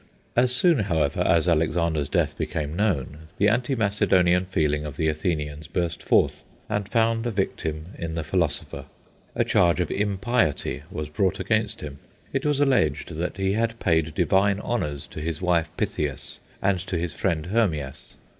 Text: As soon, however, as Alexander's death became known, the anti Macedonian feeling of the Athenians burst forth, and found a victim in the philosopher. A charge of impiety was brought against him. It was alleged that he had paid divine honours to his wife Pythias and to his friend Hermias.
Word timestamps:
As 0.35 0.51
soon, 0.51 0.79
however, 0.79 1.21
as 1.21 1.47
Alexander's 1.47 2.09
death 2.09 2.35
became 2.35 2.75
known, 2.75 3.27
the 3.37 3.47
anti 3.47 3.75
Macedonian 3.75 4.45
feeling 4.45 4.83
of 4.83 4.97
the 4.97 5.07
Athenians 5.07 5.67
burst 5.67 6.01
forth, 6.01 6.43
and 6.67 6.89
found 6.89 7.27
a 7.27 7.29
victim 7.29 7.89
in 7.99 8.15
the 8.15 8.23
philosopher. 8.23 8.85
A 9.35 9.43
charge 9.43 9.79
of 9.79 9.91
impiety 9.91 10.81
was 10.89 11.07
brought 11.07 11.39
against 11.39 11.81
him. 11.81 11.99
It 12.33 12.47
was 12.47 12.59
alleged 12.59 13.09
that 13.17 13.37
he 13.37 13.53
had 13.53 13.77
paid 13.79 14.15
divine 14.15 14.59
honours 14.59 15.05
to 15.05 15.21
his 15.21 15.39
wife 15.39 15.69
Pythias 15.77 16.39
and 16.63 16.79
to 16.79 16.97
his 16.97 17.13
friend 17.13 17.45
Hermias. 17.51 18.15